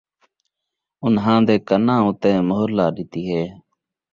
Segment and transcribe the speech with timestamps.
[1.05, 3.43] اُنھاں دے کَناں اَتے مُہر لا ݙِتی ہے۔